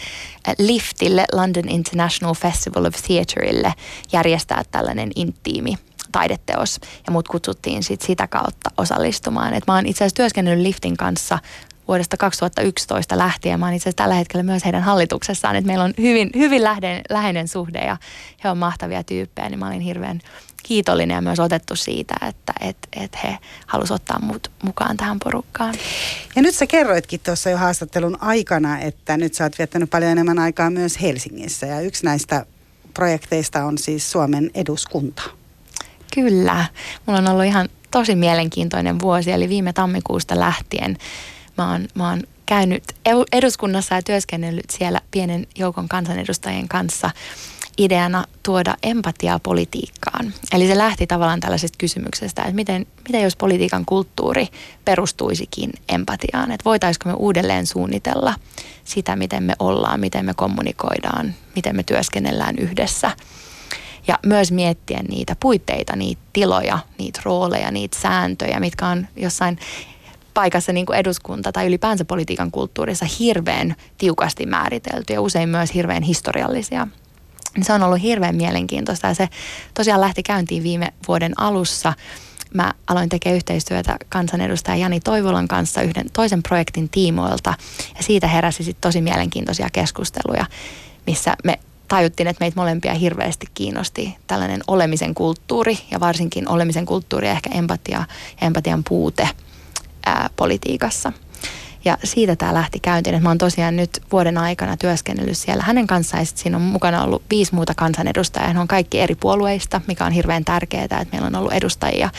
[0.48, 3.74] äh, Liftille, London International Festival of Theatreille,
[4.12, 5.76] järjestää tällainen intiimi
[6.12, 9.54] taideteos ja mut kutsuttiin sit sitä kautta osallistumaan.
[9.54, 11.38] Et mä oon itse asiassa työskennellyt Liftin kanssa
[11.90, 13.61] vuodesta 2011 lähtien.
[13.61, 17.00] Mä oon itse asiassa tällä hetkellä myös heidän hallituksessaan, että meillä on hyvin, hyvin lähden,
[17.11, 17.96] läheinen suhde ja
[18.44, 20.20] he on mahtavia tyyppejä, niin mä olin hirveän
[20.62, 25.74] kiitollinen ja myös otettu siitä, että et, et he halusivat ottaa mut mukaan tähän porukkaan.
[26.37, 30.38] Ja nyt sä kerroitkin tuossa jo haastattelun aikana, että nyt sä oot viettänyt paljon enemmän
[30.38, 32.46] aikaa myös Helsingissä ja yksi näistä
[32.94, 35.22] projekteista on siis Suomen eduskunta.
[36.14, 36.64] Kyllä.
[37.07, 40.96] Mulla on ollut ihan tosi mielenkiintoinen vuosi, eli viime tammikuusta lähtien
[41.60, 42.82] Mä oon, mä oon käynyt
[43.32, 47.10] eduskunnassa ja työskennellyt siellä pienen joukon kansanedustajien kanssa
[47.78, 50.32] ideana tuoda empatiaa politiikkaan.
[50.52, 54.48] Eli se lähti tavallaan tällaisesta kysymyksestä, että miten, miten jos politiikan kulttuuri
[54.84, 58.34] perustuisikin empatiaan, että voitaisiko me uudelleen suunnitella
[58.84, 63.10] sitä, miten me ollaan, miten me kommunikoidaan, miten me työskennellään yhdessä.
[64.06, 69.58] Ja myös miettiä niitä puitteita, niitä tiloja, niitä rooleja, niitä sääntöjä, mitkä on jossain
[70.40, 76.03] paikassa niin kuin eduskunta tai ylipäänsä politiikan kulttuurissa hirveän tiukasti määritelty ja usein myös hirveän
[76.03, 76.88] historiallisia.
[77.62, 79.29] Se on ollut hirveän mielenkiintoista ja se
[79.74, 81.92] tosiaan lähti käyntiin viime vuoden alussa.
[82.55, 87.55] Mä aloin tekemään yhteistyötä kansanedustaja Jani Toivolan kanssa yhden toisen projektin tiimoilta
[87.96, 90.46] ja siitä heräsi sitten tosi mielenkiintoisia keskusteluja,
[91.07, 97.26] missä me tajuttiin, että meitä molempia hirveästi kiinnosti tällainen olemisen kulttuuri ja varsinkin olemisen kulttuuri
[97.26, 98.05] ja ehkä empatia
[98.40, 99.29] ja empatian puute–
[100.10, 101.12] ää, politiikassa.
[101.84, 105.86] Ja siitä tämä lähti käyntiin, että mä oon tosiaan nyt vuoden aikana työskennellyt siellä hänen
[105.86, 108.52] kanssaan ja siinä on mukana ollut viisi muuta kansanedustajaa.
[108.52, 112.10] Ne on kaikki eri puolueista, mikä on hirveän tärkeää, että meillä on ollut edustajia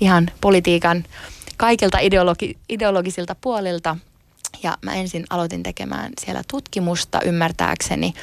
[0.00, 1.04] ihan politiikan
[1.56, 3.96] kaikilta ideologi- ideologisilta puolilta.
[4.62, 8.14] Ja mä ensin aloitin tekemään siellä tutkimusta ymmärtääkseni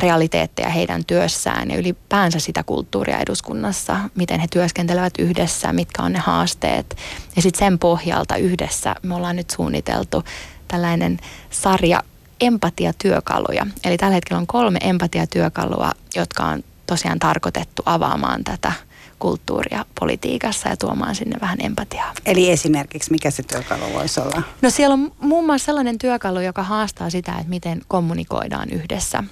[0.00, 6.18] realiteetteja heidän työssään ja ylipäänsä sitä kulttuuria eduskunnassa, miten he työskentelevät yhdessä, mitkä on ne
[6.18, 6.96] haasteet.
[7.36, 10.24] Ja sitten sen pohjalta yhdessä me ollaan nyt suunniteltu
[10.68, 11.18] tällainen
[11.50, 12.02] sarja
[12.40, 13.66] empatiatyökaluja.
[13.84, 18.72] Eli tällä hetkellä on kolme empatiatyökalua, jotka on tosiaan tarkoitettu avaamaan tätä
[19.18, 22.12] kulttuuria politiikassa ja tuomaan sinne vähän empatiaa.
[22.26, 24.42] Eli esimerkiksi mikä se työkalu voisi olla?
[24.62, 29.24] No siellä on muun muassa sellainen työkalu, joka haastaa sitä, että miten kommunikoidaan yhdessä–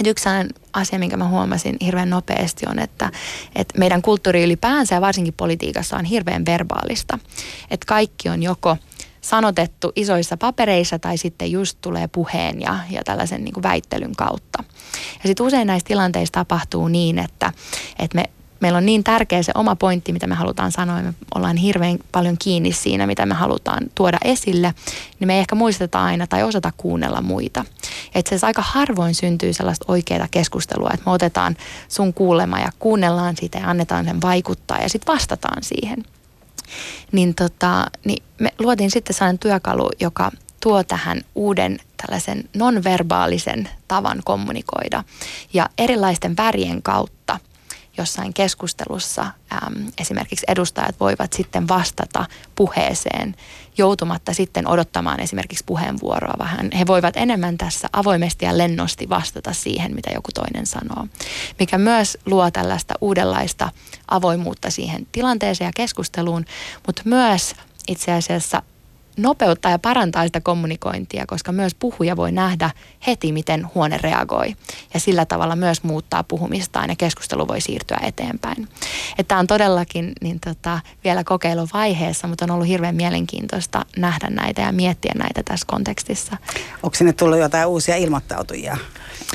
[0.00, 0.28] et yksi
[0.72, 3.10] asia, minkä mä huomasin hirveän nopeasti on, että,
[3.54, 7.18] että meidän kulttuuri ylipäänsä ja varsinkin politiikassa on hirveän verbaalista.
[7.70, 8.76] Että kaikki on joko
[9.20, 14.64] sanotettu isoissa papereissa tai sitten just tulee puheen ja, ja tällaisen niin kuin väittelyn kautta.
[15.22, 17.52] Ja sitten usein näissä tilanteissa tapahtuu niin, että,
[17.98, 18.24] että me
[18.60, 21.98] meillä on niin tärkeä se oma pointti, mitä me halutaan sanoa, ja me ollaan hirveän
[22.12, 24.74] paljon kiinni siinä, mitä me halutaan tuoda esille,
[25.20, 27.64] niin me ei ehkä muisteta aina tai osata kuunnella muita.
[28.14, 31.56] Että se aika harvoin syntyy sellaista oikeaa keskustelua, että me otetaan
[31.88, 36.04] sun kuulema ja kuunnellaan sitä ja annetaan sen vaikuttaa ja sitten vastataan siihen.
[37.12, 44.20] Niin, tota, niin me luotiin sitten sellainen työkalu, joka tuo tähän uuden tällaisen nonverbaalisen tavan
[44.24, 45.04] kommunikoida
[45.52, 47.38] ja erilaisten värien kautta
[47.98, 53.34] jossain keskustelussa äm, esimerkiksi edustajat voivat sitten vastata puheeseen
[53.78, 56.70] joutumatta sitten odottamaan esimerkiksi puheenvuoroa vähän.
[56.78, 61.06] He voivat enemmän tässä avoimesti ja lennosti vastata siihen, mitä joku toinen sanoo,
[61.58, 63.72] mikä myös luo tällaista uudenlaista
[64.08, 66.44] avoimuutta siihen tilanteeseen ja keskusteluun,
[66.86, 67.54] mutta myös
[67.88, 68.62] itse asiassa
[69.16, 72.70] nopeuttaa ja parantaa sitä kommunikointia, koska myös puhuja voi nähdä
[73.06, 74.56] heti, miten huone reagoi.
[74.94, 78.68] Ja sillä tavalla myös muuttaa puhumistaan ja keskustelu voi siirtyä eteenpäin.
[79.28, 84.72] Tämä on todellakin niin tota, vielä kokeiluvaiheessa, mutta on ollut hirveän mielenkiintoista nähdä näitä ja
[84.72, 86.36] miettiä näitä tässä kontekstissa.
[86.82, 88.76] Onko sinne tullut jotain uusia ilmoittautujia?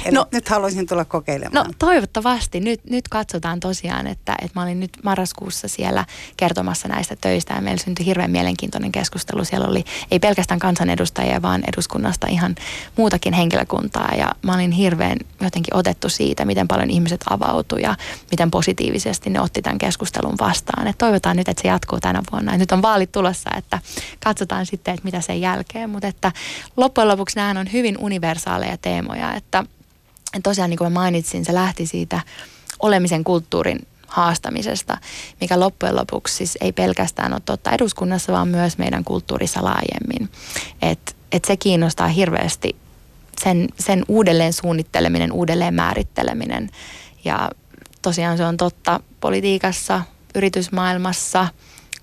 [0.05, 1.65] Eli no, nyt haluaisin tulla kokeilemaan.
[1.67, 2.59] No toivottavasti.
[2.59, 6.05] Nyt, nyt katsotaan tosiaan, että, että mä olin nyt marraskuussa siellä
[6.37, 9.45] kertomassa näistä töistä ja meillä syntyi hirveän mielenkiintoinen keskustelu.
[9.45, 12.55] Siellä oli ei pelkästään kansanedustajia, vaan eduskunnasta ihan
[12.97, 17.95] muutakin henkilökuntaa ja mä olin hirveän jotenkin otettu siitä, miten paljon ihmiset avautu ja
[18.31, 20.87] miten positiivisesti ne otti tämän keskustelun vastaan.
[20.87, 22.53] Et toivotaan nyt, että se jatkuu tänä vuonna.
[22.53, 23.79] Et nyt on vaalit tulossa, että
[24.23, 25.89] katsotaan sitten, että mitä sen jälkeen.
[25.89, 26.31] Mutta että
[26.77, 29.63] loppujen lopuksi nämä on hyvin universaaleja teemoja, että
[30.43, 32.21] tosiaan niin kuin mä mainitsin, se lähti siitä
[32.79, 34.97] olemisen kulttuurin haastamisesta,
[35.41, 40.29] mikä loppujen lopuksi siis ei pelkästään ole totta eduskunnassa, vaan myös meidän kulttuurissa laajemmin.
[40.81, 42.75] Et, et se kiinnostaa hirveästi
[43.43, 46.69] sen, sen uudelleen suunnitteleminen, uudelleen määritteleminen.
[47.25, 47.49] Ja
[48.01, 50.01] tosiaan se on totta politiikassa,
[50.35, 51.47] yritysmaailmassa,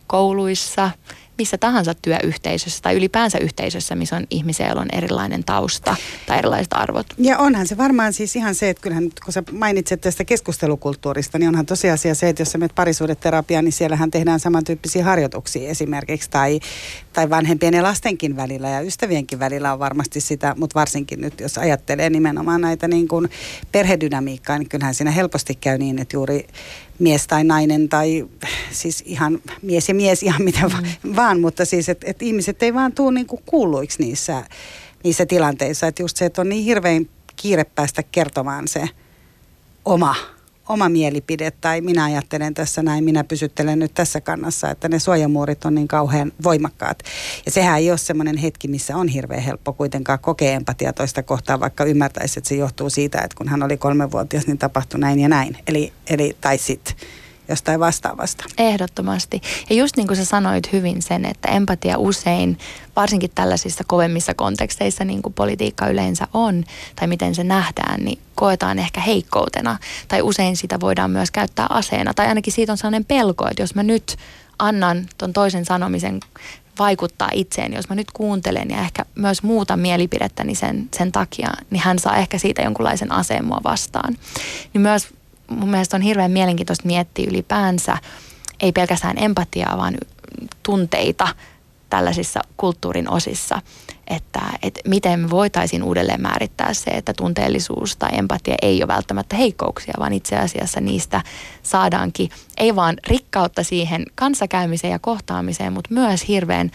[0.06, 0.90] kouluissa–
[1.38, 5.96] missä tahansa työyhteisössä tai ylipäänsä yhteisössä, missä on ihmisiä, joilla on erilainen tausta
[6.26, 7.06] tai erilaiset arvot.
[7.18, 11.48] Ja onhan se varmaan siis ihan se, että kyllähän kun sä mainitset tästä keskustelukulttuurista, niin
[11.48, 16.60] onhan tosiasia se, että jos sä menet parisuudeterapiaan, niin siellähän tehdään samantyyppisiä harjoituksia esimerkiksi tai,
[17.12, 21.58] tai vanhempien ja lastenkin välillä ja ystävienkin välillä on varmasti sitä, mutta varsinkin nyt jos
[21.58, 23.30] ajattelee nimenomaan näitä niin kuin
[23.72, 26.46] perhedynamiikkaa, niin kyllähän siinä helposti käy niin, että juuri
[26.98, 28.28] mies tai nainen tai
[28.70, 31.16] siis ihan mies ja mies ihan mitä mm.
[31.16, 34.44] vaan, mutta siis että et ihmiset ei vaan tule niinku kuuluiksi niissä,
[35.04, 35.86] niissä tilanteissa.
[35.86, 38.88] Että just se, että on niin hirveän kiire päästä kertomaan se
[39.84, 40.14] oma
[40.68, 45.64] oma mielipide tai minä ajattelen tässä näin, minä pysyttelen nyt tässä kannassa, että ne suojamuurit
[45.64, 47.02] on niin kauhean voimakkaat.
[47.46, 51.60] Ja sehän ei ole semmoinen hetki, missä on hirveän helppo kuitenkaan kokea empatia toista kohtaa,
[51.60, 55.28] vaikka ymmärtäisi, että se johtuu siitä, että kun hän oli kolmevuotias, niin tapahtui näin ja
[55.28, 55.56] näin.
[55.66, 56.94] Eli, eli tai sitten
[57.48, 58.44] jostain vastaavasta.
[58.58, 59.40] Ehdottomasti.
[59.70, 62.58] Ja just niin kuin sä sanoit hyvin sen, että empatia usein,
[62.96, 66.64] varsinkin tällaisissa kovemmissa konteksteissa, niin kuin politiikka yleensä on,
[66.96, 69.78] tai miten se nähdään, niin koetaan ehkä heikkoutena.
[70.08, 72.14] Tai usein sitä voidaan myös käyttää aseena.
[72.14, 74.16] Tai ainakin siitä on sellainen pelko, että jos mä nyt
[74.58, 76.20] annan ton toisen sanomisen
[76.78, 81.82] vaikuttaa itseen, jos mä nyt kuuntelen ja ehkä myös muuta mielipidettäni sen, sen takia, niin
[81.82, 84.16] hän saa ehkä siitä jonkunlaisen aseen mua vastaan.
[84.74, 85.08] Niin myös
[85.48, 87.98] mun mielestä on hirveän mielenkiintoista miettiä ylipäänsä,
[88.60, 89.94] ei pelkästään empatiaa, vaan
[90.62, 91.28] tunteita
[91.90, 93.62] tällaisissa kulttuurin osissa,
[94.06, 99.36] että, että miten me voitaisiin uudelleen määrittää se, että tunteellisuus tai empatia ei ole välttämättä
[99.36, 101.22] heikkouksia, vaan itse asiassa niistä
[101.62, 106.70] saadaankin ei vaan rikkautta siihen kanssakäymiseen ja kohtaamiseen, mutta myös hirveän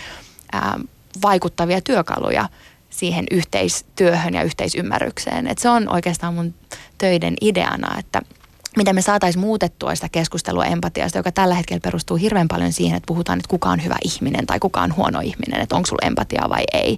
[0.51, 0.79] ää,
[1.21, 2.49] vaikuttavia työkaluja
[2.89, 5.47] siihen yhteistyöhön ja yhteisymmärrykseen.
[5.47, 6.53] Et se on oikeastaan mun
[6.97, 8.21] töiden ideana, että–
[8.77, 13.07] miten me saataisiin muutettua sitä keskustelua empatiasta, joka tällä hetkellä perustuu hirveän paljon siihen, että
[13.07, 16.49] puhutaan, että kuka on hyvä ihminen tai kuka on huono ihminen, että onko sulla empatiaa
[16.49, 16.97] vai ei.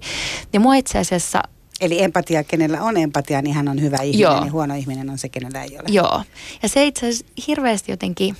[0.54, 1.44] Ja mua itse asiassa
[1.82, 4.42] Eli empatia, kenellä on empatia, niin hän on hyvä ihminen, Joo.
[4.42, 5.84] niin huono ihminen on se, kenellä ei ole.
[5.88, 6.22] Joo.
[6.64, 8.36] Ja se itse asiassa hirveästi jotenkin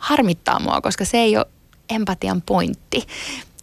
[0.00, 1.46] harmittaa mua, koska se ei ole
[1.90, 3.06] empatian pointti.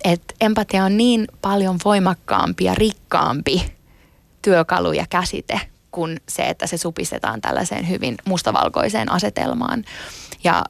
[0.03, 3.73] Että empatia on niin paljon voimakkaampi ja rikkaampi
[4.41, 5.61] työkalu ja käsite
[5.97, 9.83] kuin se, että se supistetaan tällaiseen hyvin mustavalkoiseen asetelmaan.
[10.43, 10.63] Ja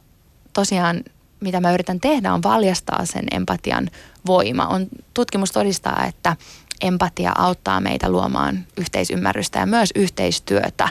[0.53, 1.03] tosiaan
[1.39, 3.89] mitä mä yritän tehdä on valjastaa sen empatian
[4.25, 4.67] voima.
[4.67, 6.35] On, tutkimus todistaa, että
[6.81, 10.89] empatia auttaa meitä luomaan yhteisymmärrystä ja myös yhteistyötä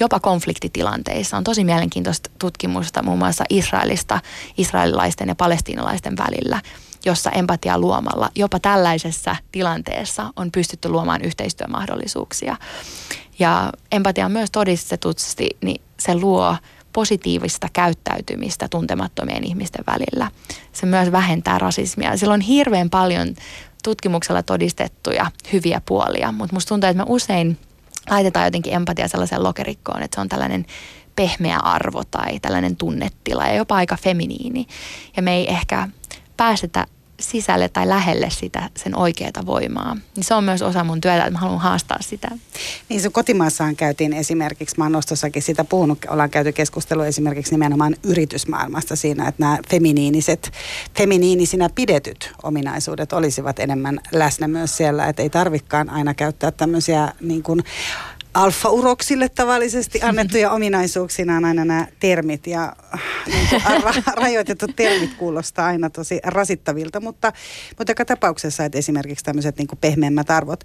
[0.00, 1.36] jopa konfliktitilanteissa.
[1.36, 4.20] On tosi mielenkiintoista tutkimusta muun muassa Israelista,
[4.58, 6.60] israelilaisten ja palestiinalaisten välillä,
[7.04, 12.56] jossa empatia luomalla jopa tällaisessa tilanteessa on pystytty luomaan yhteistyömahdollisuuksia.
[13.38, 16.56] Ja empatia on myös todistetusti, niin se luo
[16.92, 20.30] positiivista käyttäytymistä tuntemattomien ihmisten välillä.
[20.72, 22.16] Se myös vähentää rasismia.
[22.16, 23.34] Sillä on hirveän paljon
[23.84, 27.58] tutkimuksella todistettuja hyviä puolia, mutta musta tuntuu, että me usein
[28.10, 30.66] laitetaan jotenkin empatia sellaiseen lokerikkoon, että se on tällainen
[31.16, 34.66] pehmeä arvo tai tällainen tunnetila ja jopa aika feminiini.
[35.16, 35.88] Ja me ei ehkä
[36.36, 36.86] päästetä
[37.20, 39.96] sisälle tai lähelle sitä sen oikeaa voimaa.
[40.16, 42.28] Niin se on myös osa mun työtä, että mä haluan haastaa sitä.
[42.88, 47.96] Niin sun kotimaassaan käytiin esimerkiksi, mä oon nostossakin sitä puhunut, ollaan käyty keskustelua esimerkiksi nimenomaan
[48.02, 50.52] yritysmaailmasta siinä, että nämä feminiiniset,
[50.98, 57.42] feminiinisinä pidetyt ominaisuudet olisivat enemmän läsnä myös siellä, että ei tarvikaan aina käyttää tämmöisiä niin
[57.42, 57.62] kuin
[58.34, 62.72] alfa-uroksille tavallisesti annettuja ominaisuuksina on aina nämä termit ja
[63.26, 67.32] niin ra- rajoitetut termit kuulostaa aina tosi rasittavilta, mutta,
[67.78, 70.64] mutta joka tapauksessa, että esimerkiksi tämmöiset niin pehmeämmät arvot.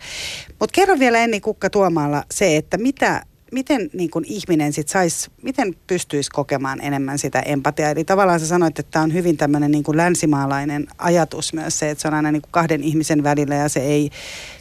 [0.60, 5.30] Mutta kerro vielä Enni Kukka Tuomaalla se, että mitä, miten niin kuin ihminen sit sais,
[5.42, 7.90] miten pystyisi kokemaan enemmän sitä empatiaa?
[7.90, 11.90] Eli tavallaan sä sanoit, että tämä on hyvin tämmöinen niin kuin länsimaalainen ajatus myös se,
[11.90, 14.10] että se on aina niin kuin kahden ihmisen välillä ja se ei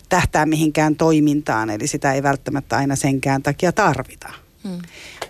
[0.08, 4.28] tähtää mihinkään toimintaan, eli sitä ei välttämättä aina senkään takia tarvita.
[4.64, 4.78] Hmm.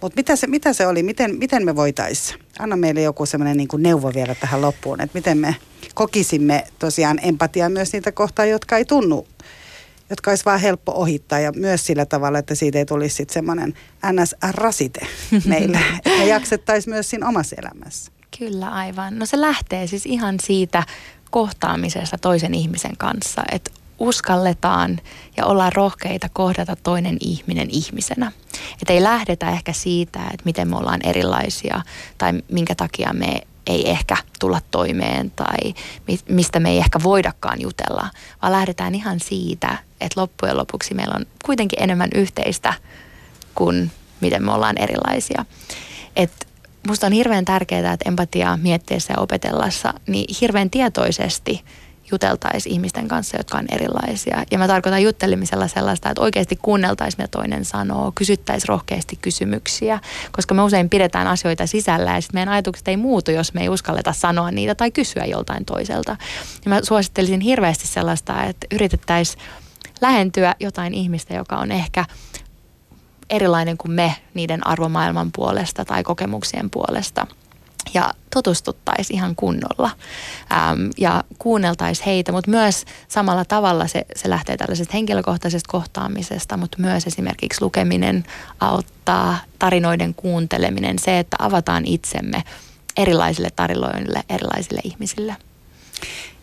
[0.01, 2.41] Mutta mitä se, mitä se oli, miten, miten me voitaisiin?
[2.59, 5.57] Anna meille joku semmoinen niin neuvo vielä tähän loppuun, että miten me
[5.95, 9.27] kokisimme tosiaan empatiaa myös niitä kohtaa, jotka ei tunnu,
[10.11, 13.75] jotka olisi vaan helppo ohittaa ja myös sillä tavalla, että siitä ei tulisi sitten semmoinen
[14.13, 15.07] NS-rasite
[15.45, 18.13] meille, me jaksettaisiin myös siinä omassa elämässä.
[18.39, 19.19] Kyllä, aivan.
[19.19, 20.83] No se lähtee siis ihan siitä
[21.31, 25.01] kohtaamisesta toisen ihmisen kanssa, että uskalletaan
[25.37, 28.33] ja ollaan rohkeita kohdata toinen ihminen ihmisenä.
[28.83, 31.81] Että ei lähdetä ehkä siitä, että miten me ollaan erilaisia
[32.19, 35.75] tai minkä takia me ei ehkä tulla toimeen tai
[36.29, 38.11] mistä me ei ehkä voidakaan jutella,
[38.43, 42.75] vaan lähdetään ihan siitä, että loppujen lopuksi meillä on kuitenkin enemmän yhteistä
[43.55, 45.45] kuin miten me ollaan erilaisia.
[46.17, 46.49] Et
[46.89, 51.65] musta on hirveän tärkeää, että empatiaa miettiessä ja opetellessa, niin hirveän tietoisesti–
[52.11, 54.45] juteltaisiin ihmisten kanssa, jotka on erilaisia.
[54.51, 60.01] Ja mä tarkoitan juttelemisella sellaista, että oikeasti kuunneltaisiin, mitä toinen sanoo, kysyttäisiin rohkeasti kysymyksiä,
[60.33, 63.69] koska me usein pidetään asioita sisällä ja sitten meidän ajatukset ei muutu, jos me ei
[63.69, 66.17] uskalleta sanoa niitä tai kysyä joltain toiselta.
[66.65, 69.43] Ja mä suosittelisin hirveästi sellaista, että yritettäisiin
[70.01, 72.05] lähentyä jotain ihmistä, joka on ehkä
[73.31, 77.27] erilainen kuin me niiden arvomaailman puolesta tai kokemuksien puolesta–
[77.95, 79.91] ja tutustuttaisiin ihan kunnolla
[80.53, 86.79] äm, ja kuunneltaisiin heitä, mutta myös samalla tavalla se, se lähtee tällaisesta henkilökohtaisesta kohtaamisesta, mutta
[86.81, 88.25] myös esimerkiksi lukeminen
[88.61, 92.43] auttaa, tarinoiden kuunteleminen, se, että avataan itsemme
[92.97, 95.37] erilaisille tarinoille, erilaisille ihmisille.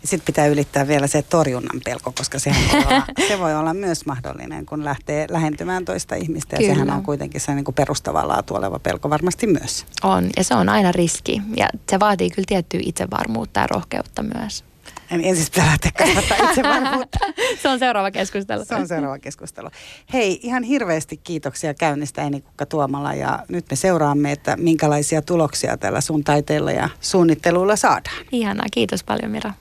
[0.06, 4.06] Sitten pitää ylittää vielä se torjunnan pelko, koska sehän voi olla, se voi olla myös
[4.06, 6.56] mahdollinen, kun lähtee lähentymään toista ihmistä.
[6.56, 6.74] Ja Kyllä.
[6.74, 9.86] sehän on kuitenkin se niin kuin perustavaa laatu oleva pelko varmasti myös.
[10.02, 11.42] On, ja se on aina riski.
[11.56, 14.64] Ja se vaatii kyllä tiettyä itsevarmuutta ja rohkeutta myös.
[15.10, 17.18] En ensin pitää lähteä kasvattaa itsevarmuutta.
[17.62, 18.64] se on seuraava keskustelu.
[18.64, 19.68] Se on seuraava keskustelu.
[20.12, 26.00] Hei, ihan hirveästi kiitoksia käynnistä Enikukka Tuomala ja nyt me seuraamme, että minkälaisia tuloksia tällä
[26.00, 28.16] sun taiteella ja suunnittelulla saadaan.
[28.32, 29.52] Ihanaa, kiitos paljon Mira.